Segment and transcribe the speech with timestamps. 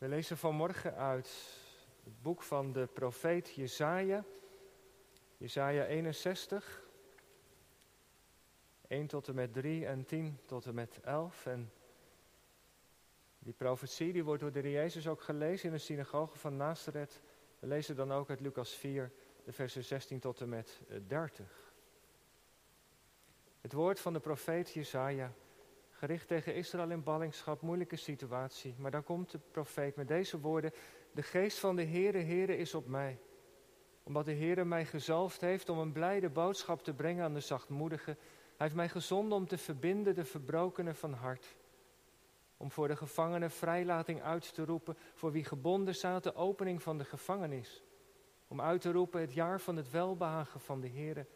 [0.00, 1.58] We lezen vanmorgen uit
[2.04, 4.24] het boek van de profeet Jesaja,
[5.36, 6.82] Jesaja 61,
[8.88, 11.46] 1 tot en met 3 en 10 tot en met 11.
[11.46, 11.72] En
[13.38, 17.20] die profetie die wordt door de Jezus ook gelezen in de synagoge van Nazareth.
[17.58, 19.12] We lezen dan ook uit Lucas 4,
[19.44, 21.72] de versen 16 tot en met 30.
[23.60, 25.32] Het woord van de profeet Jesaja
[26.00, 28.74] gericht tegen Israël in ballingschap, moeilijke situatie.
[28.78, 30.72] Maar dan komt de profeet met deze woorden:
[31.12, 33.18] De geest van de Heere, Heere is op mij.
[34.02, 38.16] Omdat de Heere mij gezalfd heeft om een blijde boodschap te brengen aan de zachtmoedigen.
[38.16, 41.56] Hij heeft mij gezonden om te verbinden de verbrokenen van hart.
[42.56, 47.04] Om voor de gevangenen vrijlating uit te roepen, voor wie gebonden zaten, opening van de
[47.04, 47.82] gevangenis.
[48.48, 51.26] Om uit te roepen het jaar van het welbehagen van de Heere,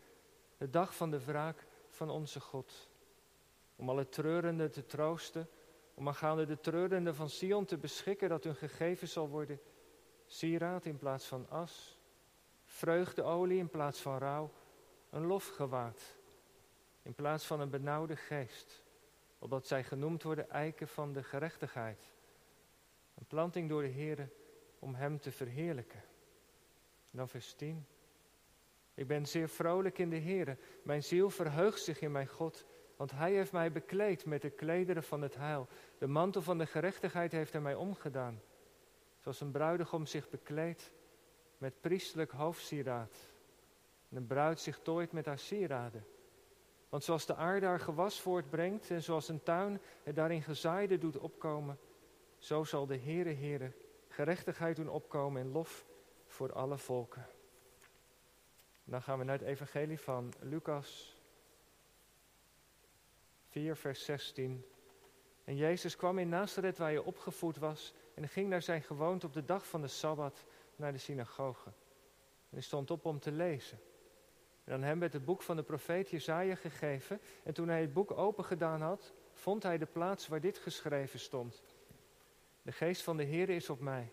[0.57, 2.93] de dag van de wraak van onze God
[3.77, 5.49] om alle treurenden te troosten,
[5.95, 9.61] om aangaande de treurenden van Sion te beschikken dat hun gegeven zal worden
[10.27, 11.99] sieraad in plaats van as,
[12.65, 14.53] vreugdeolie in plaats van rouw,
[15.11, 16.17] een lofgewaad
[17.03, 18.83] in plaats van een benauwde geest,
[19.39, 22.15] opdat zij genoemd worden eiken van de gerechtigheid,
[23.15, 24.31] een planting door de Heer
[24.79, 26.03] om Hem te verheerlijken.
[27.11, 27.87] dan vers 10.
[28.95, 30.59] Ik ben zeer vrolijk in de Heer.
[30.83, 32.67] Mijn ziel verheugt zich in mijn God.
[33.05, 35.69] Want hij heeft mij bekleed met de klederen van het heil.
[35.99, 38.41] De mantel van de gerechtigheid heeft hij mij omgedaan.
[39.21, 40.91] Zoals een bruidegom zich bekleedt
[41.59, 43.17] met priestelijk hoofdsieraad.
[44.09, 46.07] En een bruid zich tooit met haar sieraden.
[46.89, 51.19] Want zoals de aarde haar gewas voortbrengt en zoals een tuin het daarin gezaaide doet
[51.19, 51.79] opkomen,
[52.39, 53.73] zo zal de Heere Heere
[54.09, 55.87] gerechtigheid doen opkomen en lof
[56.27, 57.27] voor alle volken.
[58.85, 61.14] Dan gaan we naar het evangelie van Lucas
[63.55, 64.65] 4, vers 16.
[65.45, 69.33] En Jezus kwam in Nazareth waar hij opgevoed was en ging naar zijn gewoonte op
[69.33, 70.45] de dag van de Sabbat
[70.77, 71.69] naar de synagoge.
[71.69, 73.79] En hij stond op om te lezen.
[74.65, 77.21] En aan hem werd het boek van de profeet Jezaja gegeven.
[77.45, 81.19] En toen hij het boek open gedaan had, vond hij de plaats waar dit geschreven
[81.19, 81.63] stond.
[82.63, 84.13] De geest van de Heer is op mij,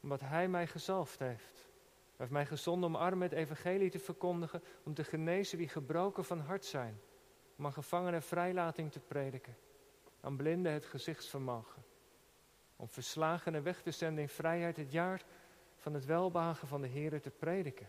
[0.00, 1.54] omdat hij mij gezalfd heeft.
[1.54, 6.24] Hij heeft mij gezonden om armen het evangelie te verkondigen, om te genezen wie gebroken
[6.24, 7.00] van hart zijn
[7.58, 9.56] om aan gevangenen vrijlating te prediken,
[10.20, 11.84] aan blinden het gezichtsvermogen,
[12.76, 15.24] om verslagenen weg te zenden in vrijheid het jaar
[15.76, 17.88] van het welbehagen van de Heer te prediken.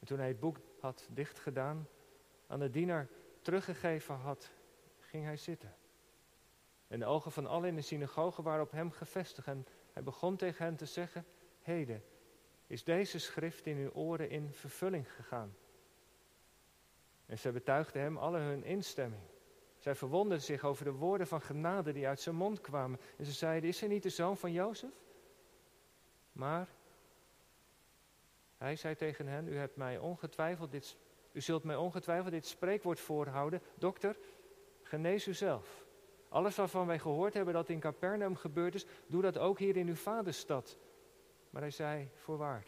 [0.00, 1.88] En toen hij het boek had dichtgedaan,
[2.46, 3.08] aan de dienaar
[3.42, 4.50] teruggegeven had,
[4.98, 5.74] ging hij zitten.
[6.88, 10.36] En de ogen van allen in de synagoge waren op hem gevestigd en hij begon
[10.36, 11.26] tegen hen te zeggen,
[11.60, 12.04] heden
[12.66, 15.56] is deze schrift in uw oren in vervulling gegaan.
[17.32, 19.22] En zij betuigden hem alle hun instemming.
[19.78, 23.00] Zij verwonderden zich over de woorden van genade die uit zijn mond kwamen.
[23.18, 24.90] En ze zeiden, is hij niet de zoon van Jozef?
[26.32, 26.68] Maar
[28.58, 30.96] hij zei tegen hen, u, hebt mij ongetwijfeld dit,
[31.32, 33.62] u zult mij ongetwijfeld dit spreekwoord voorhouden.
[33.74, 34.16] Dokter,
[34.82, 35.84] genees u zelf.
[36.28, 39.88] Alles waarvan wij gehoord hebben dat in Capernaum gebeurd is, doe dat ook hier in
[39.88, 40.78] uw vaderstad.
[41.50, 42.64] Maar hij zei, voorwaar,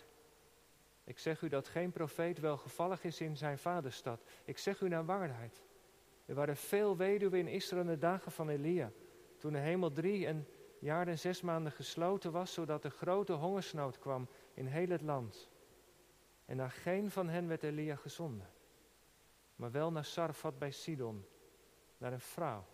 [1.04, 4.25] ik zeg u dat geen profeet welgevallig is in zijn vaderstad.
[4.44, 5.62] Ik zeg u naar waarheid.
[6.26, 8.90] Er waren veel weduwen in Israël in de dagen van Elia.
[9.38, 10.49] Toen de hemel drie en
[10.79, 15.50] jaar en zes maanden gesloten was, zodat er grote hongersnood kwam in heel het land.
[16.44, 18.50] En naar geen van hen werd Elia gezonden.
[19.56, 21.26] Maar wel naar Sarfat bij Sidon,
[21.99, 22.67] naar een vrouw,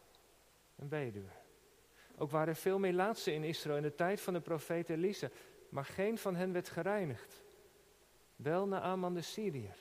[0.76, 1.30] een weduwe.
[2.16, 5.28] Ook waren er veel meer laatsten in Israël in de tijd van de profeet Elisa,
[5.68, 7.44] maar geen van hen werd gereinigd
[8.42, 9.76] wel naar Aman de Syriër.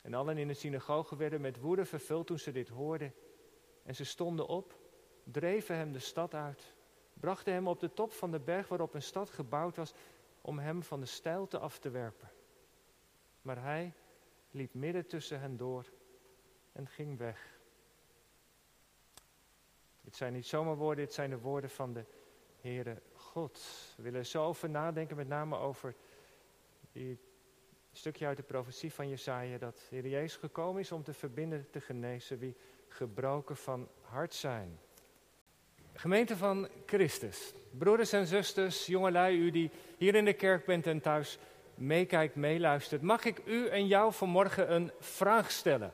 [0.00, 3.14] En allen in de synagoge werden met woede vervuld toen ze dit hoorden.
[3.82, 4.78] En ze stonden op,
[5.24, 6.74] dreven hem de stad uit,
[7.14, 9.94] brachten hem op de top van de berg waarop een stad gebouwd was,
[10.40, 12.30] om hem van de steilte af te werpen.
[13.42, 13.94] Maar hij
[14.50, 15.92] liep midden tussen hen door
[16.72, 17.60] en ging weg.
[20.00, 22.04] Dit zijn niet zomaar woorden, dit zijn de woorden van de
[22.60, 23.60] Heere God.
[23.96, 25.94] We willen zo over nadenken, met name over
[26.92, 27.18] die
[27.92, 31.66] stukje uit de profetie van Jesaja dat de Heer Jezus gekomen is om te verbinden,
[31.70, 32.56] te genezen wie
[32.88, 34.78] gebroken van hart zijn.
[35.94, 41.00] Gemeente van Christus, broeders en zusters, jongelui, u die hier in de kerk bent en
[41.00, 41.38] thuis
[41.74, 45.92] meekijkt, meeluistert, mag ik u en jou vanmorgen een vraag stellen.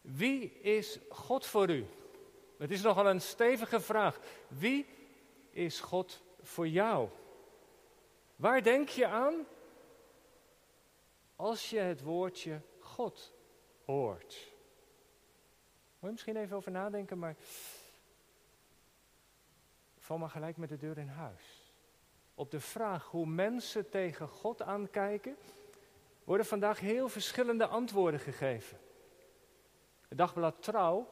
[0.00, 1.86] Wie is God voor u?
[2.58, 4.20] Het is nogal een stevige vraag.
[4.48, 4.86] Wie
[5.50, 7.08] is God voor jou?
[8.38, 9.46] Waar denk je aan
[11.36, 13.32] als je het woordje God
[13.84, 14.52] hoort?
[15.98, 17.36] Moet je misschien even over nadenken, maar
[19.98, 21.72] val maar gelijk met de deur in huis.
[22.34, 25.36] Op de vraag hoe mensen tegen God aankijken,
[26.24, 28.78] worden vandaag heel verschillende antwoorden gegeven.
[30.08, 31.08] Het dagblad Trouw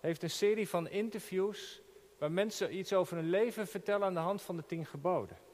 [0.00, 1.82] heeft een serie van interviews
[2.18, 5.50] waar mensen iets over hun leven vertellen aan de hand van de tien geboden.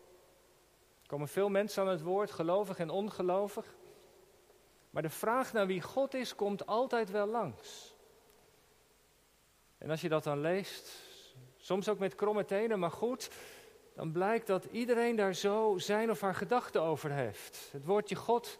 [1.08, 3.76] Er komen veel mensen aan het woord, gelovig en ongelovig.
[4.90, 7.94] Maar de vraag naar wie God is, komt altijd wel langs.
[9.78, 11.02] En als je dat dan leest,
[11.56, 13.30] soms ook met kromme tenen, maar goed,
[13.94, 17.68] dan blijkt dat iedereen daar zo zijn of haar gedachten over heeft.
[17.72, 18.58] Het woordje God,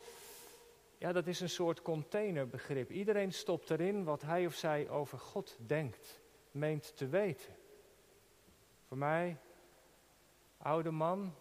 [0.98, 2.90] ja, dat is een soort containerbegrip.
[2.90, 6.20] Iedereen stopt erin wat hij of zij over God denkt,
[6.50, 7.56] meent te weten.
[8.86, 9.36] Voor mij,
[10.56, 11.34] oude man,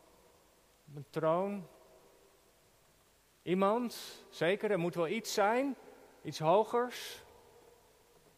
[0.88, 1.68] op een troon.
[3.42, 3.98] Iemand,
[4.30, 5.76] zeker, er moet wel iets zijn,
[6.24, 7.24] iets hogers.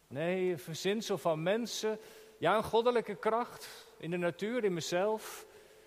[0.06, 1.98] Nee, een verzinsel van mensen.
[2.38, 5.46] Ja, een goddelijke kracht in de natuur, in mezelf.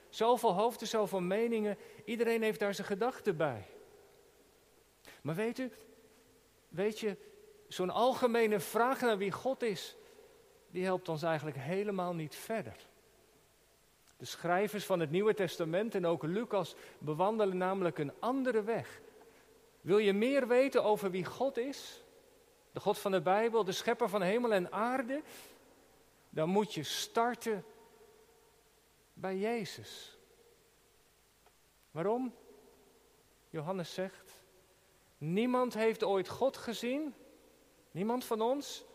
[0.10, 1.78] Zoveel hoofden, zoveel meningen.
[2.06, 3.68] Iedereen heeft daar zijn gedachten bij.
[5.22, 5.72] Maar weet u,
[6.68, 7.18] weet je,
[7.68, 9.96] zo'n algemene vraag naar wie God is,
[10.70, 12.76] die helpt ons eigenlijk helemaal niet verder.
[14.24, 19.02] De schrijvers van het Nieuwe Testament en ook Lucas bewandelen namelijk een andere weg.
[19.82, 22.04] Wil je meer weten over wie God is?
[22.72, 25.22] De God van de Bijbel, de schepper van hemel en aarde?
[26.30, 27.66] Dan moet je starten
[29.14, 30.18] bij Jezus.
[31.92, 32.34] Waarom?
[33.50, 34.42] Johannes zegt:
[35.18, 37.16] Niemand heeft ooit God gezien,
[37.92, 38.86] niemand van ons,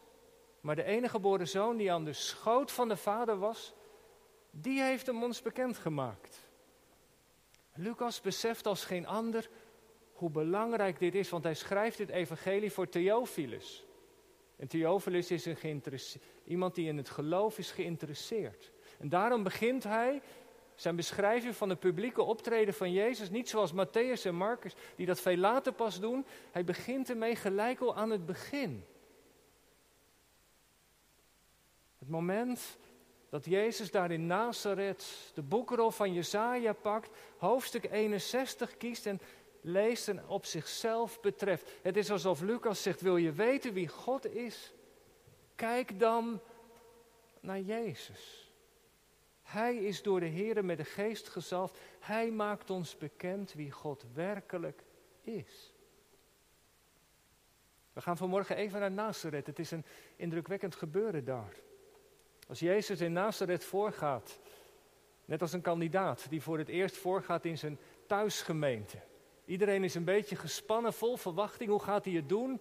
[0.60, 3.76] maar de enige geboren zoon die aan de schoot van de Vader was,
[4.60, 6.38] die heeft hem ons bekendgemaakt.
[7.74, 9.48] Lucas beseft als geen ander
[10.12, 13.86] hoe belangrijk dit is, want hij schrijft dit evangelie voor Theophilus.
[14.56, 15.90] En Theophilus is een
[16.44, 18.72] iemand die in het geloof is geïnteresseerd.
[18.98, 20.22] En daarom begint hij
[20.74, 25.20] zijn beschrijving van het publieke optreden van Jezus, niet zoals Matthäus en Marcus, die dat
[25.20, 26.26] veel later pas doen.
[26.50, 28.84] Hij begint ermee gelijk al aan het begin.
[31.98, 32.78] Het moment
[33.28, 39.20] dat Jezus daar in Nazareth de boekrol van Jesaja pakt, hoofdstuk 61 kiest en
[39.60, 41.70] leest en op zichzelf betreft.
[41.82, 44.72] Het is alsof Lucas zegt, wil je weten wie God is?
[45.54, 46.40] Kijk dan
[47.40, 48.52] naar Jezus.
[49.42, 51.78] Hij is door de Heer met de geest gezalfd.
[52.00, 54.82] Hij maakt ons bekend wie God werkelijk
[55.20, 55.72] is.
[57.92, 59.46] We gaan vanmorgen even naar Nazareth.
[59.46, 59.84] Het is een
[60.16, 61.54] indrukwekkend gebeuren daar.
[62.48, 64.38] Als Jezus in Nazareth voorgaat,
[65.24, 68.98] net als een kandidaat die voor het eerst voorgaat in zijn thuisgemeente.
[69.44, 71.70] Iedereen is een beetje gespannen, vol verwachting.
[71.70, 72.60] Hoe gaat hij het doen?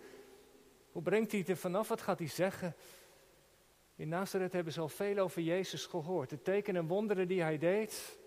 [0.92, 1.88] Hoe brengt hij het er vanaf?
[1.88, 2.76] Wat gaat hij zeggen?
[3.96, 6.30] In Nazareth hebben ze al veel over Jezus gehoord.
[6.30, 8.18] De tekenen en wonderen die hij deed.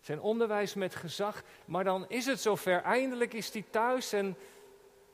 [0.00, 1.42] Zijn onderwijs met gezag.
[1.64, 2.82] Maar dan is het zover.
[2.82, 4.36] Eindelijk is hij thuis en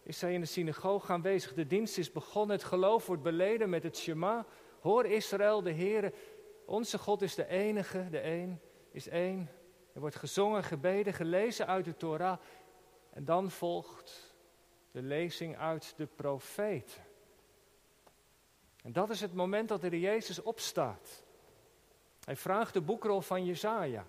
[0.02, 1.54] is hij in de synagoge aanwezig.
[1.54, 2.56] De dienst is begonnen.
[2.56, 4.46] Het geloof wordt beleden met het Shema.
[4.87, 6.12] Hoor Israël, de Heere,
[6.64, 9.50] onze God is de enige, de een is één.
[9.93, 12.38] Er wordt gezongen, gebeden, gelezen uit de Torah.
[13.11, 14.35] En dan volgt
[14.90, 17.00] de lezing uit de profeet.
[18.83, 21.25] En dat is het moment dat er Jezus opstaat.
[22.25, 24.07] Hij vraagt de boekrol van Jezaja.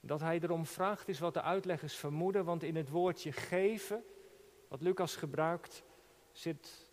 [0.00, 4.04] Dat hij erom vraagt is wat de uitleggers vermoeden, want in het woordje geven,
[4.68, 5.82] wat Lucas gebruikt,
[6.32, 6.85] zit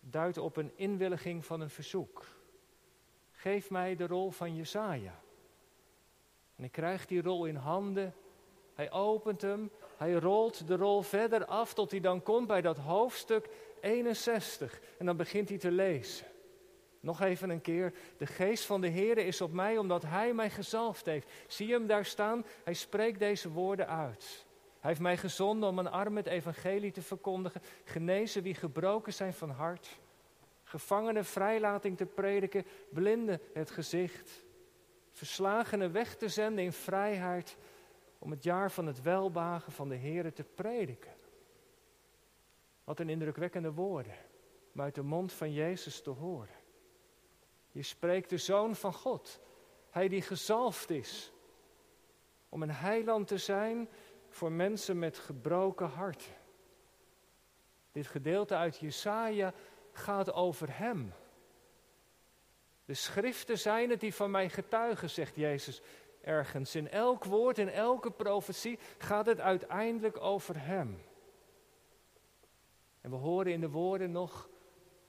[0.00, 2.24] duidt op een inwilliging van een verzoek.
[3.30, 5.20] Geef mij de rol van Jesaja.
[6.56, 8.14] En ik krijg die rol in handen.
[8.74, 9.70] Hij opent hem.
[9.96, 13.48] Hij rolt de rol verder af tot hij dan komt bij dat hoofdstuk
[13.80, 14.80] 61.
[14.98, 16.26] En dan begint hij te lezen.
[17.00, 17.92] Nog even een keer.
[18.16, 21.30] De geest van de Heer is op mij omdat hij mij gezalfd heeft.
[21.46, 22.46] Zie hem daar staan?
[22.64, 24.46] Hij spreekt deze woorden uit.
[24.80, 29.32] Hij heeft mij gezonden om een arm het evangelie te verkondigen, genezen wie gebroken zijn
[29.32, 29.98] van hart,
[30.62, 34.44] gevangenen vrijlating te prediken, blinden het gezicht,
[35.10, 37.56] verslagenen weg te zenden in vrijheid,
[38.18, 41.16] om het jaar van het welbagen van de Here te prediken.
[42.84, 44.16] Wat een indrukwekkende woorden,
[44.74, 46.56] om uit de mond van Jezus te horen.
[47.72, 49.40] Je spreekt de Zoon van God,
[49.90, 51.32] Hij die gezalfd is,
[52.48, 53.88] om een heiland te zijn
[54.28, 56.32] voor mensen met gebroken harten.
[57.92, 59.52] Dit gedeelte uit Jesaja
[59.92, 61.12] gaat over Hem.
[62.84, 65.80] De schriften zijn het die van mij getuigen, zegt Jezus
[66.20, 66.74] ergens.
[66.74, 71.02] In elk woord, in elke profetie gaat het uiteindelijk over Hem.
[73.00, 74.48] En we horen in de woorden nog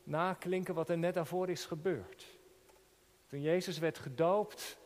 [0.04, 2.38] naklinken wat er net daarvoor is gebeurd.
[3.28, 4.78] Toen Jezus werd gedoopt,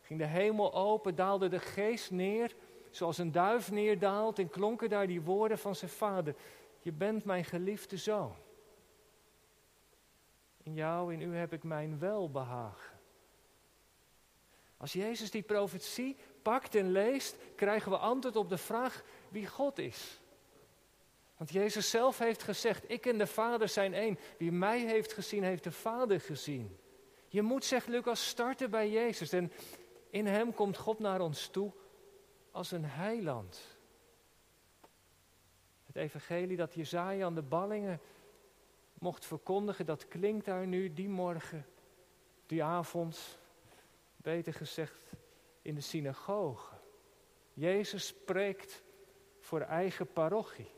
[0.00, 2.54] ging de hemel open, daalde de geest neer,
[2.96, 6.34] zoals een duif neerdaalt, en klonken daar die woorden van zijn vader.
[6.80, 8.34] Je bent mijn geliefde zoon.
[10.62, 12.98] In jou, in u heb ik mijn welbehagen.
[14.76, 19.78] Als Jezus die profetie pakt en leest, krijgen we antwoord op de vraag wie God
[19.78, 20.20] is.
[21.36, 24.18] Want Jezus zelf heeft gezegd, ik en de Vader zijn één.
[24.38, 26.78] Wie mij heeft gezien, heeft de Vader gezien.
[27.28, 29.32] Je moet, zegt Lucas, starten bij Jezus.
[29.32, 29.52] En
[30.10, 31.72] in Hem komt God naar ons toe
[32.56, 33.76] als een heiland.
[35.86, 38.00] Het evangelie dat Jezaja aan de ballingen
[38.94, 41.66] mocht verkondigen, dat klinkt daar nu die morgen,
[42.46, 43.38] die avond,
[44.16, 45.12] beter gezegd,
[45.62, 46.74] in de synagoge.
[47.52, 48.82] Jezus spreekt
[49.40, 50.70] voor eigen parochie.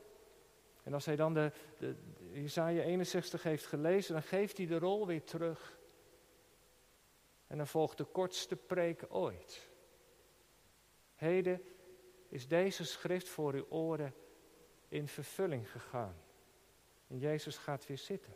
[0.83, 1.95] En als hij dan de, de,
[2.31, 5.79] de Isaiah 61 heeft gelezen, dan geeft hij de rol weer terug.
[7.47, 9.68] En dan volgt de kortste preek ooit.
[11.19, 11.63] Heden
[12.29, 14.13] is deze schrift voor uw oren
[14.87, 16.15] in vervulling gegaan.
[17.07, 18.35] En Jezus gaat weer zitten.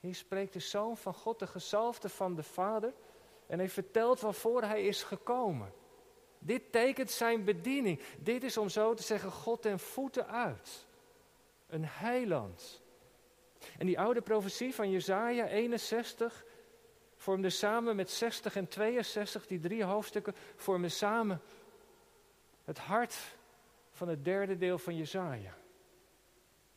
[0.00, 2.92] Hier spreekt de Zoon van God, de gezalfde van de Vader.
[3.46, 5.72] En hij vertelt waarvoor hij is gekomen.
[6.38, 8.00] Dit tekent zijn bediening.
[8.18, 10.86] Dit is om zo te zeggen God ten voeten uit.
[11.66, 12.82] Een heiland.
[13.78, 16.44] En die oude profetie van Jezaja 61
[17.24, 21.40] vormde samen met 60 en 62, die drie hoofdstukken, vormden samen
[22.64, 23.16] het hart
[23.90, 25.54] van het derde deel van Jezaja.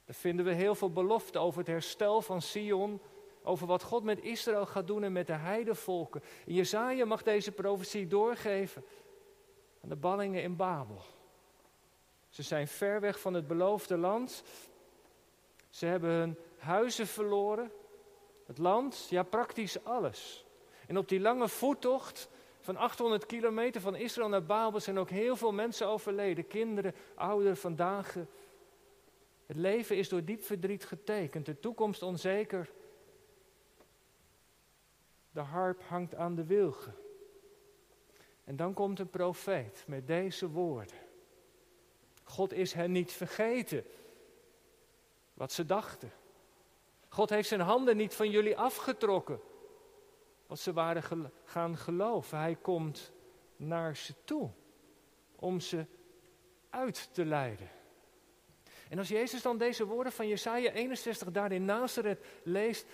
[0.05, 3.01] Daar vinden we heel veel beloften over het herstel van Sion,
[3.43, 6.23] over wat God met Israël gaat doen en met de heidevolken.
[6.45, 8.85] En Jezaja mag deze profetie doorgeven
[9.83, 11.01] aan de ballingen in Babel.
[12.29, 14.43] Ze zijn ver weg van het beloofde land.
[15.69, 17.71] Ze hebben hun huizen verloren,
[18.47, 20.45] het land, ja praktisch alles.
[20.87, 25.35] En op die lange voettocht van 800 kilometer van Israël naar Babel zijn ook heel
[25.35, 26.47] veel mensen overleden.
[26.47, 28.15] Kinderen, ouderen, vandaag.
[29.45, 32.69] Het leven is door diep verdriet getekend, de toekomst onzeker.
[35.31, 36.95] De harp hangt aan de wilgen.
[38.43, 40.97] En dan komt een profeet met deze woorden.
[42.23, 43.83] God is hen niet vergeten
[45.33, 46.11] wat ze dachten.
[47.17, 49.39] God heeft zijn handen niet van jullie afgetrokken.
[50.47, 52.37] Wat ze waren gaan geloven.
[52.37, 53.11] Hij komt
[53.55, 54.49] naar ze toe.
[55.35, 55.85] Om ze
[56.69, 57.69] uit te leiden.
[58.89, 62.85] En als Jezus dan deze woorden van Jesaja 61 daar in Nazareth leest,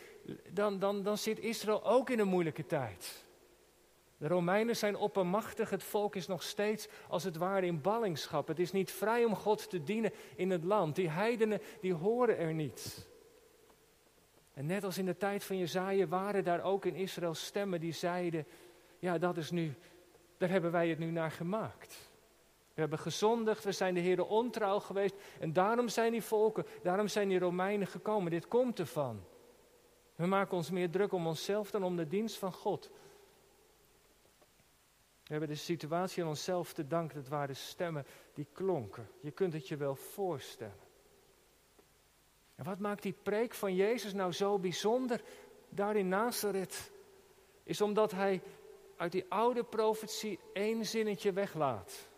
[0.49, 3.25] dan, dan, dan zit Israël ook in een moeilijke tijd.
[4.17, 8.47] De Romeinen zijn oppermachtig, het volk is nog steeds als het ware in ballingschap.
[8.47, 10.95] Het is niet vrij om God te dienen in het land.
[10.95, 13.11] Die heidenen, die horen er niet.
[14.53, 17.93] En net als in de tijd van Jezaja waren daar ook in Israël stemmen die
[17.93, 18.45] zeiden,
[18.99, 19.75] ja dat is nu,
[20.37, 22.11] daar hebben wij het nu naar gemaakt.
[22.73, 27.07] We hebben gezondigd, we zijn de Heer ontrouw geweest en daarom zijn die volken, daarom
[27.07, 28.31] zijn die Romeinen gekomen.
[28.31, 29.23] Dit komt ervan.
[30.15, 32.89] We maken ons meer druk om onszelf dan om de dienst van God.
[35.23, 37.15] We hebben de situatie aan onszelf te danken.
[37.15, 39.07] Dat waren stemmen die klonken.
[39.21, 40.82] Je kunt het je wel voorstellen.
[42.55, 45.21] En wat maakt die preek van Jezus nou zo bijzonder
[45.69, 46.91] daar in Nazareth?
[47.63, 48.41] Is omdat hij
[48.97, 52.09] uit die oude profetie één zinnetje weglaat.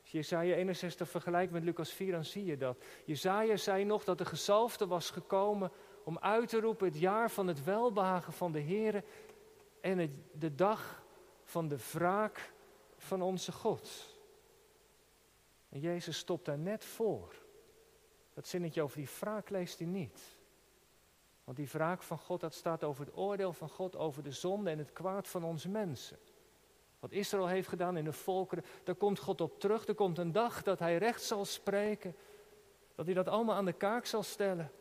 [0.00, 2.84] Als je Jesaja 61 vergelijkt met Lucas 4, dan zie je dat.
[3.04, 5.70] Jesaja zei nog dat de gezalfde was gekomen
[6.04, 9.04] om uit te roepen het jaar van het welbehagen van de Heer
[9.80, 11.02] en de dag
[11.44, 12.52] van de wraak
[12.96, 14.18] van onze God.
[15.68, 17.43] En Jezus stopt daar net voor.
[18.34, 20.20] Dat zinnetje over die wraak leest hij niet.
[21.44, 24.70] Want die wraak van God, dat staat over het oordeel van God, over de zonde
[24.70, 26.18] en het kwaad van onze mensen.
[27.00, 29.86] Wat Israël heeft gedaan in de volkeren, daar komt God op terug.
[29.86, 32.16] Er komt een dag dat hij recht zal spreken.
[32.94, 34.72] Dat hij dat allemaal aan de kaak zal stellen,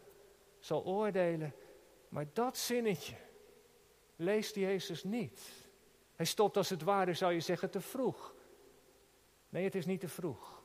[0.60, 1.54] zal oordelen.
[2.10, 3.16] Maar dat zinnetje
[4.16, 5.42] leest Jezus niet.
[6.16, 8.34] Hij stopt als het ware, zou je zeggen, te vroeg.
[9.50, 10.63] Nee, het is niet te vroeg.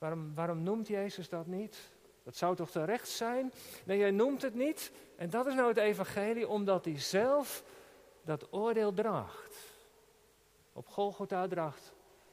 [0.00, 1.90] Waarom, waarom noemt Jezus dat niet?
[2.22, 3.52] Dat zou toch terecht zijn?
[3.84, 4.92] Nee, hij noemt het niet.
[5.16, 7.64] En dat is nou het evangelie, omdat hij zelf
[8.22, 9.56] dat oordeel draagt.
[10.72, 11.92] Op Golgotha draagt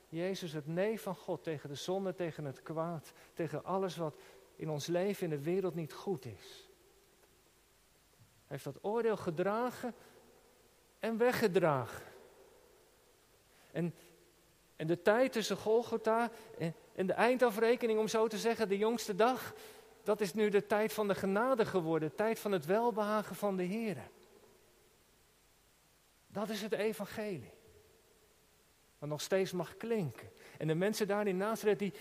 [0.10, 4.16] Jezus het nee van God tegen de zonde, tegen het kwaad, tegen alles wat
[4.56, 6.70] in ons leven in de wereld niet goed is.
[8.18, 9.96] Hij heeft dat oordeel gedragen
[11.00, 12.06] en weggedragen.
[13.72, 13.94] En,
[14.78, 16.32] en de tijd tussen Golgotha
[16.96, 19.54] en, de eindafrekening, om zo te zeggen, de jongste dag,
[20.04, 23.58] dat is nu de tijd van de genade geworden, de tijd van het welbehagen van
[23.58, 23.98] de Heer.
[26.28, 27.54] Dat is het evangelie.
[29.00, 30.30] Wat nog steeds mag klinken.
[30.58, 31.94] En de mensen daar in Nazareth, die,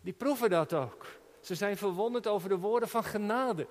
[0.00, 1.06] die proeven dat ook.
[1.40, 3.66] Ze zijn verwonderd over de woorden van genade.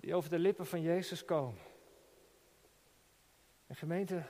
[0.00, 1.62] Die over de lippen van Jezus komen.
[3.66, 4.22] En gemeente,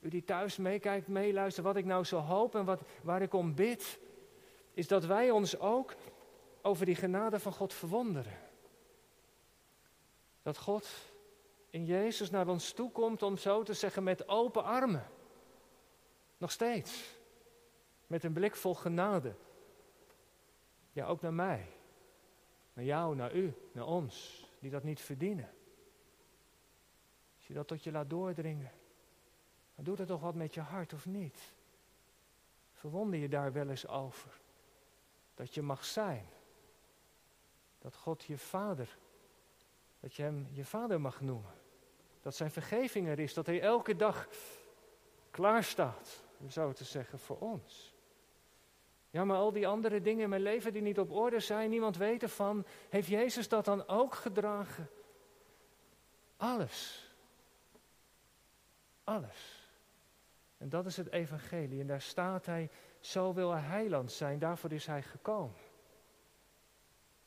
[0.00, 3.54] u die thuis meekijkt, meeluistert, wat ik nou zo hoop en wat, waar ik om
[3.54, 3.98] bid,
[4.72, 5.94] is dat wij ons ook
[6.62, 8.38] over die genade van God verwonderen.
[10.42, 10.88] Dat God
[11.70, 15.06] in Jezus naar ons toe komt, om zo te zeggen, met open armen.
[16.36, 17.16] Nog steeds.
[18.06, 19.34] Met een blik vol genade.
[20.92, 21.66] Ja, ook naar mij.
[22.72, 25.50] Naar jou, naar u, naar ons, die dat niet verdienen.
[27.36, 28.70] Als je dat tot je laat doordringen,
[29.78, 31.38] dan doet het toch wat met je hart of niet?
[32.72, 34.40] Verwonder je daar wel eens over?
[35.34, 36.28] Dat je mag zijn.
[37.78, 38.98] Dat God je vader,
[40.00, 41.52] dat je hem je vader mag noemen.
[42.22, 44.28] Dat zijn vergeving er is, dat hij elke dag
[45.30, 47.94] klaar staat, zo te zeggen, voor ons.
[49.10, 51.96] Ja, maar al die andere dingen in mijn leven die niet op orde zijn, niemand
[51.96, 52.66] weet ervan.
[52.88, 54.90] Heeft Jezus dat dan ook gedragen?
[56.36, 57.08] Alles.
[59.04, 59.57] Alles.
[60.58, 61.80] En dat is het evangelie.
[61.80, 65.56] En daar staat hij, zo wil hij heiland zijn, daarvoor is hij gekomen.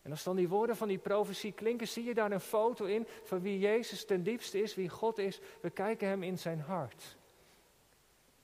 [0.02, 3.08] En als dan die woorden van die profetie klinken, zie je daar een foto in
[3.24, 5.39] van wie Jezus ten diepste is, wie God is.
[5.62, 7.17] We kijken hem in zijn hart.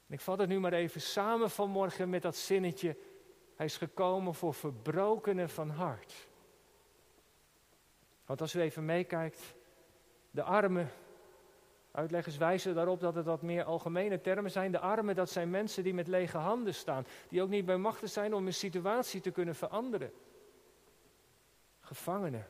[0.07, 2.97] En ik vat het nu maar even samen vanmorgen met dat zinnetje.
[3.55, 6.27] Hij is gekomen voor verbrokenen van hart.
[8.25, 9.55] Want als u even meekijkt,
[10.31, 10.91] de armen,
[11.97, 14.71] uitleggers wijzen daarop dat het wat meer algemene termen zijn.
[14.71, 18.09] De armen, dat zijn mensen die met lege handen staan, die ook niet bij machten
[18.09, 20.11] zijn om een situatie te kunnen veranderen.
[21.79, 22.47] Gevangenen,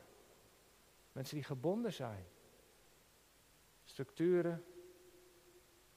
[1.12, 2.24] mensen die gebonden zijn.
[3.84, 4.64] Structuren,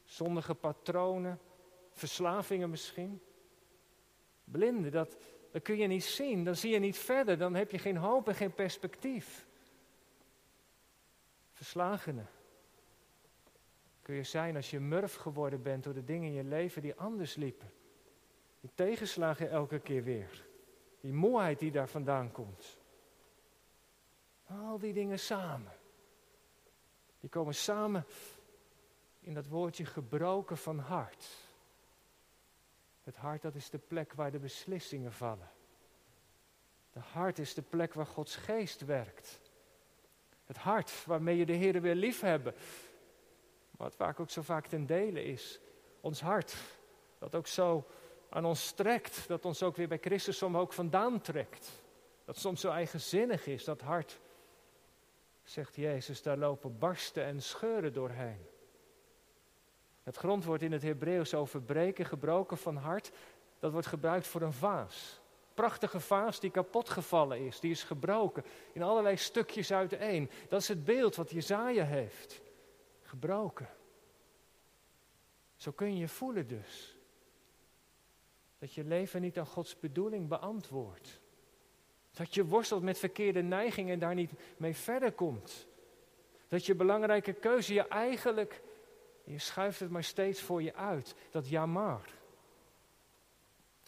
[0.03, 1.39] zondige patronen,
[1.91, 3.21] verslavingen misschien.
[4.43, 5.17] Blinden, dat,
[5.51, 8.27] dat kun je niet zien, dan zie je niet verder, dan heb je geen hoop
[8.27, 9.47] en geen perspectief.
[11.53, 12.29] Verslagenen.
[14.01, 16.95] Kun je zijn als je murf geworden bent door de dingen in je leven die
[16.95, 17.71] anders liepen.
[18.59, 20.45] Die tegenslagen elke keer weer.
[20.99, 22.79] Die moeheid die daar vandaan komt.
[24.45, 25.71] Al die dingen samen.
[27.19, 28.05] Die komen samen
[29.19, 31.25] in dat woordje gebroken van hart.
[33.03, 35.49] Het hart, dat is de plek waar de beslissingen vallen.
[36.91, 39.41] De hart is de plek waar Gods geest werkt.
[40.45, 42.53] Het hart waarmee je de Heer weer lief hebben.
[43.81, 45.59] Wat vaak ook zo vaak ten dele is.
[46.01, 46.55] Ons hart,
[47.19, 47.85] dat ook zo
[48.29, 49.27] aan ons trekt.
[49.27, 51.71] Dat ons ook weer bij Christus ook vandaan trekt.
[52.25, 54.19] Dat soms zo eigenzinnig is, dat hart.
[55.43, 58.45] Zegt Jezus, daar lopen barsten en scheuren doorheen.
[60.03, 63.11] Het grondwoord in het Hebreeuws over breken, gebroken van hart,
[63.59, 65.21] dat wordt gebruikt voor een vaas.
[65.53, 70.29] Prachtige vaas die kapot gevallen is, die is gebroken in allerlei stukjes uiteen.
[70.49, 72.41] Dat is het beeld wat Jezaja heeft.
[73.11, 73.69] Gebroken.
[75.55, 76.97] Zo kun je voelen dus.
[78.59, 81.19] Dat je leven niet aan Gods bedoeling beantwoordt.
[82.11, 85.67] Dat je worstelt met verkeerde neigingen en daar niet mee verder komt.
[86.47, 88.61] Dat je belangrijke keuze je eigenlijk
[89.23, 91.15] je schuift het maar steeds voor je uit.
[91.31, 92.13] Dat ja maar.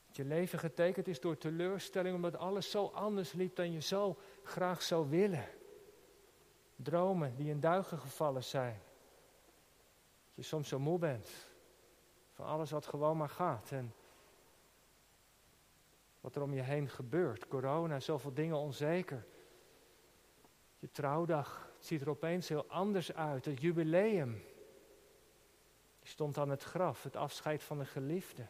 [0.07, 4.17] Dat je leven getekend is door teleurstelling omdat alles zo anders liep dan je zo
[4.43, 5.47] graag zou willen.
[6.75, 8.81] Dromen die in duigen gevallen zijn.
[10.33, 11.29] Je soms zo moe bent
[12.31, 13.71] van alles wat gewoon maar gaat.
[13.71, 13.93] En
[16.21, 17.47] wat er om je heen gebeurt.
[17.47, 19.25] Corona, zoveel dingen onzeker.
[20.79, 23.45] Je trouwdag, het ziet er opeens heel anders uit.
[23.45, 24.43] Het jubileum.
[25.99, 28.47] Je stond aan het graf, het afscheid van een geliefde.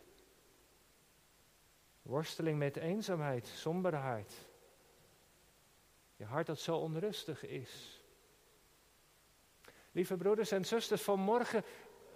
[2.01, 4.47] Worsteling met eenzaamheid, somberheid.
[6.15, 8.02] Je hart dat zo onrustig is.
[9.93, 11.63] Lieve broeders en zusters, vanmorgen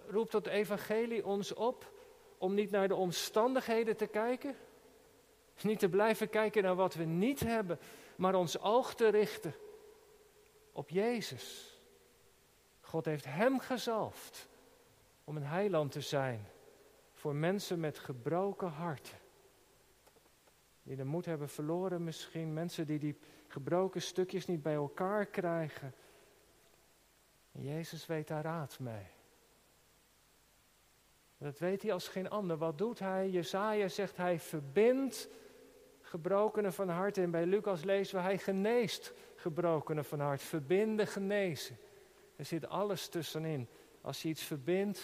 [0.08, 1.92] roept het evangelie ons op
[2.38, 4.56] om niet naar de omstandigheden te kijken.
[5.62, 7.78] Niet te blijven kijken naar wat we niet hebben,
[8.16, 9.54] maar ons oog te richten
[10.72, 11.78] op Jezus.
[12.80, 14.48] God heeft Hem gezalfd
[15.24, 16.46] om een heiland te zijn
[17.12, 19.18] voor mensen met gebroken harten.
[20.82, 25.94] Die de moed hebben verloren misschien, mensen die die gebroken stukjes niet bij elkaar krijgen.
[27.52, 29.06] Jezus weet daar raad mee.
[31.38, 32.56] Dat weet hij als geen ander.
[32.56, 33.30] Wat doet hij?
[33.30, 35.28] Jezaja zegt hij verbindt
[36.00, 37.18] gebrokenen van hart.
[37.18, 40.42] En bij Lucas lezen we hij geneest gebrokenen van hart.
[40.42, 41.78] Verbinden, genezen.
[42.36, 43.68] Er zit alles tussenin
[44.00, 45.00] Als je iets verbindt,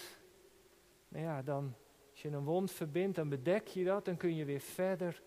[1.08, 1.74] nou ja, dan,
[2.10, 5.22] als je een wond verbindt, dan bedek je dat, dan kun je weer verder.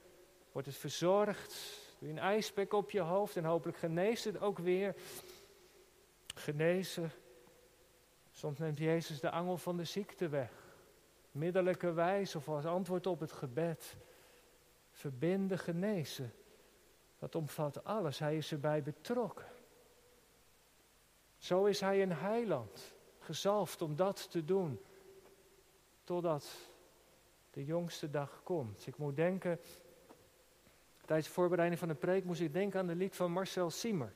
[0.51, 4.57] Wordt het verzorgd, doe je een ijspek op je hoofd en hopelijk geneest het ook
[4.57, 4.95] weer.
[6.37, 7.11] Genezen.
[8.31, 10.51] Soms neemt Jezus de angel van de ziekte weg.
[11.31, 13.95] Middelijke wijze of als antwoord op het gebed.
[14.91, 16.33] Verbinden, genezen.
[17.19, 18.19] Dat omvat alles.
[18.19, 19.45] Hij is erbij betrokken.
[21.37, 24.79] Zo is hij een heiland, gezalfd om dat te doen,
[26.03, 26.47] totdat
[27.51, 28.87] de jongste dag komt.
[28.87, 29.59] Ik moet denken,
[31.05, 34.13] tijdens de voorbereiding van de preek moest ik denken aan de lied van Marcel Siemer.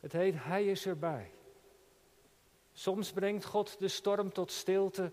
[0.00, 1.33] Het heet Hij is erbij.
[2.76, 5.12] Soms brengt God de storm tot stilte,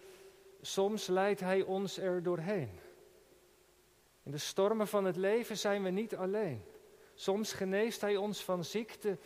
[0.61, 2.79] soms leidt Hij ons er doorheen.
[4.23, 6.63] In de stormen van het leven zijn we niet alleen.
[7.13, 9.17] Soms geneest Hij ons van ziekte,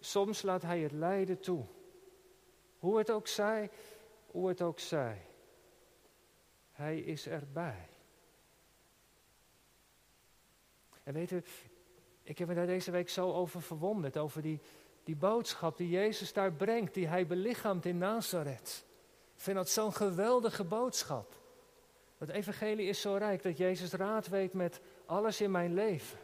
[0.00, 1.64] soms laat Hij het lijden toe.
[2.78, 3.70] Hoe het ook zij,
[4.26, 5.26] hoe het ook zij.
[6.72, 7.88] Hij is erbij.
[11.02, 11.42] En weet u,
[12.22, 14.60] ik heb me daar deze week zo over verwonderd, over die,
[15.04, 18.84] die boodschap die Jezus daar brengt, die hij belichaamt in Nazareth.
[19.34, 21.40] Ik vind dat zo'n geweldige boodschap.
[22.18, 26.18] Het evangelie is zo rijk dat Jezus raad weet met alles in mijn leven.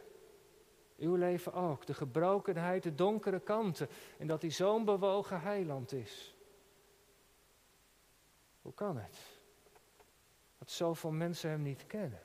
[0.97, 3.87] Uw leven ook, de gebrokenheid, de donkere kanten.
[4.17, 6.35] En dat hij zo'n bewogen heiland is.
[8.61, 9.17] Hoe kan het?
[10.57, 12.21] Dat zoveel mensen hem niet kennen.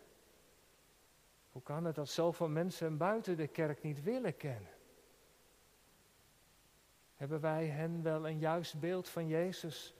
[1.52, 4.73] Hoe kan het dat zoveel mensen hem buiten de kerk niet willen kennen?
[7.16, 9.94] Hebben wij hen wel een juist beeld van Jezus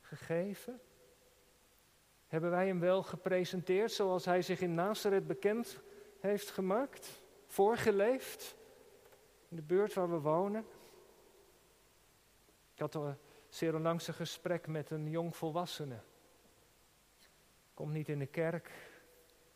[0.00, 0.80] gegeven?
[2.26, 5.80] Hebben wij hem wel gepresenteerd zoals hij zich in Nazareth bekend
[6.20, 7.22] heeft gemaakt?
[7.46, 8.56] Voorgeleefd?
[9.48, 10.66] In de buurt waar we wonen?
[12.74, 13.16] Ik had al
[13.48, 16.00] zeer onlangs een gesprek met een jong volwassene.
[17.74, 18.70] Komt niet in de kerk.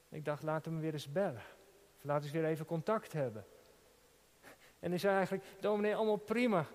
[0.08, 1.42] Ik dacht, laat hem weer eens bellen.
[1.96, 3.44] Of laat eens weer even contact hebben.
[4.82, 6.66] En hij zei eigenlijk, dominee, allemaal prima.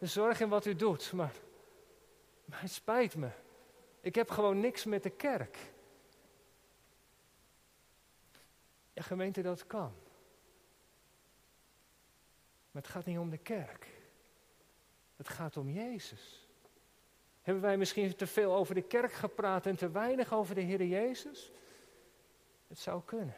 [0.00, 1.34] Zorg in wat u doet, maar,
[2.44, 3.28] maar het spijt me.
[4.00, 5.58] Ik heb gewoon niks met de kerk.
[8.92, 9.92] Ja, gemeente, dat kan.
[12.70, 13.86] Maar het gaat niet om de kerk.
[15.16, 16.46] Het gaat om Jezus.
[17.42, 20.84] Hebben wij misschien te veel over de kerk gepraat en te weinig over de Heer
[20.84, 21.52] Jezus?
[22.68, 23.36] Het zou kunnen.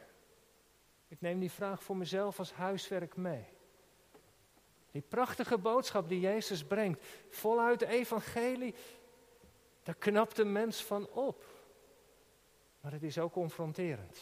[1.08, 3.56] Ik neem die vraag voor mezelf als huiswerk mee.
[4.90, 8.74] Die prachtige boodschap die Jezus brengt, voluit de evangelie,
[9.83, 11.44] daar knapt de mens van op.
[12.81, 14.18] Maar het is ook confronterend.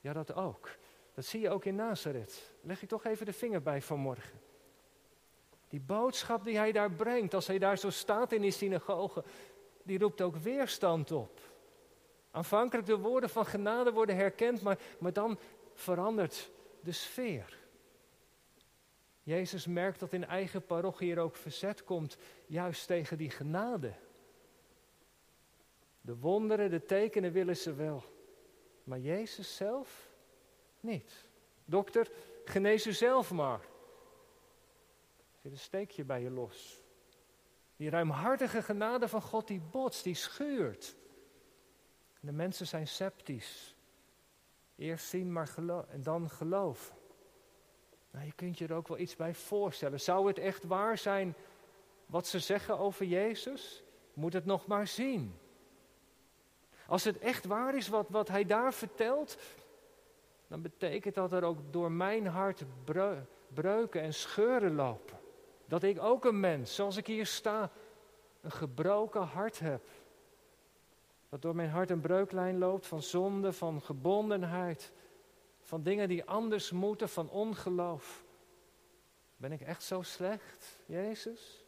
[0.00, 0.70] Ja, dat ook.
[1.14, 2.54] Dat zie je ook in Nazareth.
[2.60, 4.40] Leg ik toch even de vinger bij vanmorgen.
[5.68, 9.24] Die boodschap die hij daar brengt, als hij daar zo staat in die synagoge,
[9.82, 11.40] die roept ook weerstand op.
[12.30, 15.38] Aanvankelijk de woorden van genade worden herkend, maar, maar dan
[15.74, 17.57] verandert de sfeer.
[19.28, 23.92] Jezus merkt dat in eigen parochie er ook verzet komt, juist tegen die genade.
[26.00, 28.04] De wonderen, de tekenen willen ze wel,
[28.84, 30.10] maar Jezus zelf
[30.80, 31.28] niet.
[31.64, 32.10] Dokter,
[32.44, 33.60] genees u zelf maar.
[35.42, 36.82] Zit een steekje bij je los.
[37.76, 40.96] Die ruimhartige genade van God die botst, die schuurt.
[42.20, 43.76] De mensen zijn sceptisch.
[44.76, 46.96] Eerst zien, maar geloof, en dan geloven.
[48.10, 50.00] Nou, je kunt je er ook wel iets bij voorstellen.
[50.00, 51.34] Zou het echt waar zijn
[52.06, 53.82] wat ze zeggen over Jezus?
[54.14, 55.38] Moet het nog maar zien.
[56.86, 59.38] Als het echt waar is wat, wat hij daar vertelt,
[60.46, 62.64] dan betekent dat er ook door mijn hart
[63.54, 65.18] breuken en scheuren lopen.
[65.64, 67.70] Dat ik ook een mens, zoals ik hier sta,
[68.40, 69.82] een gebroken hart heb.
[71.28, 74.92] Dat door mijn hart een breuklijn loopt van zonde, van gebondenheid,
[75.68, 78.24] van dingen die anders moeten, van ongeloof.
[79.36, 81.64] Ben ik echt zo slecht, Jezus?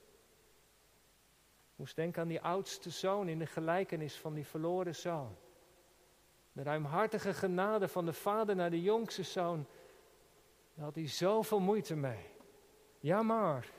[1.60, 5.36] Ik moest denken aan die oudste zoon in de gelijkenis van die verloren zoon.
[6.52, 9.66] De ruimhartige genade van de vader naar de jongste zoon.
[10.74, 12.26] Daar had hij zoveel moeite mee.
[13.00, 13.70] Ja maar.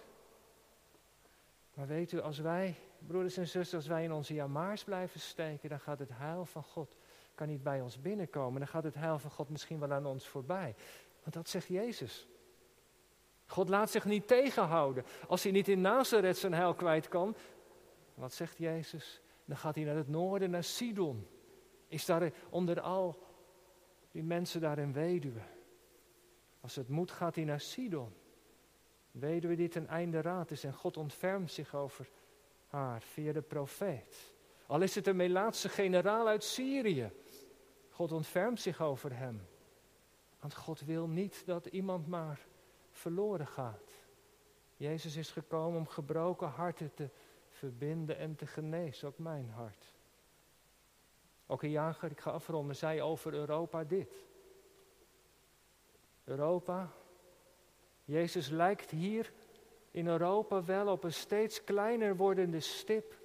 [1.74, 5.80] Weet u, als wij broeders en zusters, als wij in onze jamaars blijven steken, dan
[5.80, 6.98] gaat het heil van God
[7.42, 8.60] kan niet bij ons binnenkomen.
[8.60, 10.76] Dan gaat het heil van God misschien wel aan ons voorbij.
[11.22, 12.28] Want dat zegt Jezus.
[13.46, 15.04] God laat zich niet tegenhouden.
[15.28, 17.36] Als hij niet in Nazareth zijn heil kwijt kan,
[18.14, 19.22] wat zegt Jezus?
[19.46, 21.28] Dan gaat hij naar het noorden, naar Sidon.
[21.88, 23.24] Is daar onder al
[24.12, 25.42] die mensen daar in weduwe.
[26.60, 28.14] Als het moet, gaat hij naar Sidon.
[29.12, 32.10] Weduwe die ten einde raad is en God ontfermt zich over
[32.68, 34.34] haar via de profeet.
[34.72, 37.12] Al is het een Melaatse generaal uit Syrië.
[37.92, 39.48] God ontfermt zich over hem.
[40.40, 42.40] Want God wil niet dat iemand maar
[42.92, 43.92] verloren gaat.
[44.78, 47.10] Jezus is gekomen om gebroken harten te
[47.50, 49.94] verbinden en te genezen, ook mijn hart.
[51.48, 54.14] Ook een jager, ik ga afronden, zei over Europa dit.
[56.24, 56.92] Europa,
[58.06, 59.34] Jezus lijkt hier
[59.92, 63.20] in Europa wel op een steeds kleiner wordende stip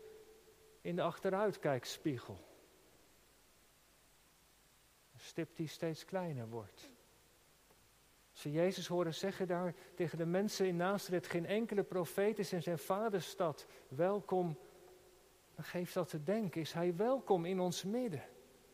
[0.81, 2.46] in de achteruitkijkspiegel.
[5.37, 6.91] Stip die steeds kleiner wordt.
[8.31, 12.53] Als ze Jezus horen zeggen daar tegen de mensen in Nazareth, geen enkele profeet is
[12.53, 14.59] in zijn vaderstad welkom,
[15.55, 18.23] dan geeft dat te denken, is hij welkom in ons midden.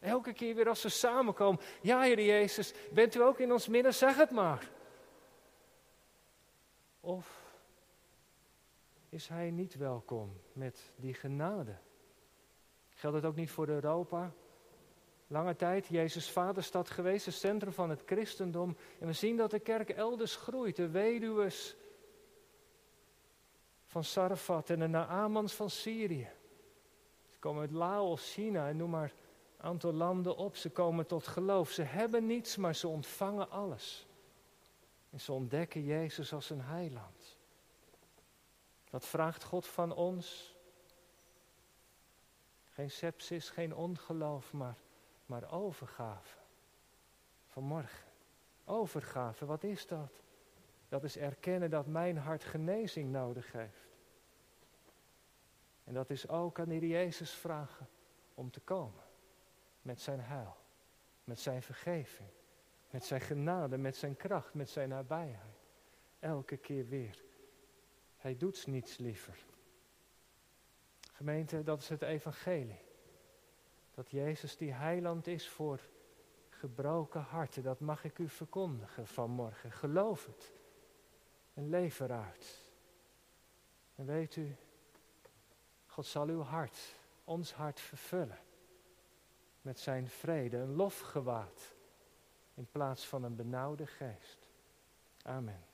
[0.00, 3.94] Elke keer weer als we samenkomen, ja Heer Jezus, bent u ook in ons midden,
[3.94, 4.70] zeg het maar.
[7.00, 7.54] Of
[9.08, 11.76] is hij niet welkom met die genade?
[12.90, 14.32] Geldt het ook niet voor Europa?
[15.32, 18.76] Lange tijd Jezus vaderstad geweest, het centrum van het christendom.
[18.98, 20.76] En we zien dat de kerk elders groeit.
[20.76, 21.52] De weduwen
[23.86, 26.28] van Sarfat en de Naamans van Syrië.
[27.30, 29.12] Ze komen uit Laos, China en noem maar
[29.56, 30.56] een aantal landen op.
[30.56, 31.70] Ze komen tot geloof.
[31.70, 34.06] Ze hebben niets, maar ze ontvangen alles.
[35.10, 37.38] En ze ontdekken Jezus als een heiland.
[38.90, 40.56] Dat vraagt God van ons.
[42.70, 44.76] Geen sepsis, geen ongeloof, maar
[45.32, 46.38] maar overgave.
[47.46, 48.08] Vanmorgen.
[48.64, 50.22] Overgave, wat is dat?
[50.88, 53.88] Dat is erkennen dat mijn hart genezing nodig heeft.
[55.84, 57.88] En dat is ook aan Heer Jezus vragen
[58.34, 59.02] om te komen.
[59.82, 60.56] Met zijn heil,
[61.24, 62.28] met zijn vergeving,
[62.90, 65.60] met zijn genade, met zijn kracht, met zijn nabijheid.
[66.18, 67.22] Elke keer weer.
[68.16, 69.44] Hij doet niets liever.
[71.12, 72.90] Gemeente, dat is het evangelie.
[73.94, 75.80] Dat Jezus die heiland is voor
[76.48, 77.62] gebroken harten.
[77.62, 79.72] Dat mag ik u verkondigen vanmorgen.
[79.72, 80.52] Geloof het.
[81.54, 82.60] En leef eruit.
[83.94, 84.56] En weet u,
[85.86, 88.38] God zal uw hart, ons hart vervullen.
[89.62, 91.74] Met zijn vrede, een lofgewaad.
[92.54, 94.48] In plaats van een benauwde geest.
[95.22, 95.71] Amen.